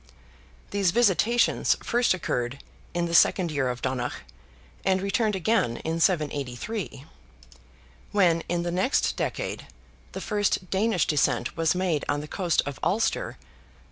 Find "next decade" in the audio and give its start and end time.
8.71-9.67